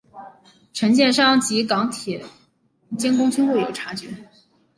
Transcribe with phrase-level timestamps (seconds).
[0.73, 2.25] 承建商及港铁
[2.97, 4.09] 监工均未有察觉。